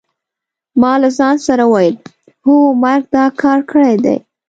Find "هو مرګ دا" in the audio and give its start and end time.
2.45-3.25